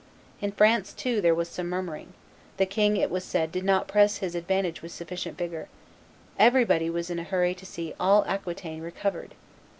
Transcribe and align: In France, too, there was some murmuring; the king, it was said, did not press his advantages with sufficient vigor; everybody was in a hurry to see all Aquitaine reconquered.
In 0.41 0.51
France, 0.51 0.93
too, 0.93 1.21
there 1.21 1.35
was 1.35 1.47
some 1.47 1.69
murmuring; 1.69 2.13
the 2.57 2.65
king, 2.65 2.97
it 2.97 3.11
was 3.11 3.23
said, 3.23 3.51
did 3.51 3.63
not 3.63 3.87
press 3.87 4.17
his 4.17 4.33
advantages 4.33 4.81
with 4.81 4.91
sufficient 4.91 5.37
vigor; 5.37 5.69
everybody 6.39 6.89
was 6.89 7.11
in 7.11 7.19
a 7.19 7.23
hurry 7.23 7.53
to 7.53 7.67
see 7.67 7.93
all 7.99 8.25
Aquitaine 8.25 8.81
reconquered. 8.81 9.35